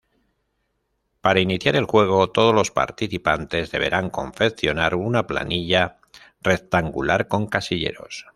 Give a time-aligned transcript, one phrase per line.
[1.21, 5.99] Para iniciar el juego, todos los participantes deberán confeccionar una planilla
[6.41, 8.25] rectangular con casilleros.